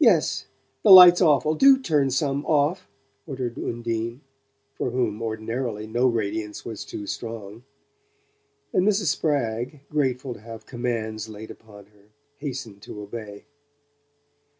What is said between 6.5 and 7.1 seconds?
was too